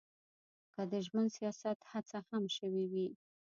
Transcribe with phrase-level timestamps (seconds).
[0.73, 3.07] که د ژمن سیاست هڅه هم شوې وي.